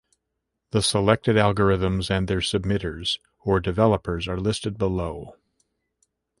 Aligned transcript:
The 0.71 0.81
selected 0.81 1.35
algorithms 1.35 2.09
and 2.09 2.27
their 2.27 2.39
submitters 2.39 3.19
or 3.41 3.59
developers 3.59 4.27
are 4.27 4.39
listed 4.39 4.79
below. 4.79 5.35